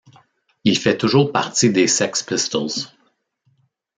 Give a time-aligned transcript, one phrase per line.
[0.63, 2.71] Il fait toujours partie des Sex Pistols.